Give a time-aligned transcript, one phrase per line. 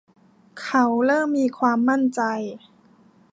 [0.61, 2.21] เขาเริ่มมีความมั่นใจ